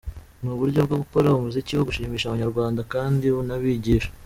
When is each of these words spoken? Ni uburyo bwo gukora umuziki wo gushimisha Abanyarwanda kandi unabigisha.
Ni 0.41 0.49
uburyo 0.53 0.79
bwo 0.87 0.95
gukora 1.01 1.35
umuziki 1.37 1.71
wo 1.73 1.85
gushimisha 1.87 2.25
Abanyarwanda 2.27 2.81
kandi 2.93 3.25
unabigisha. 3.41 4.09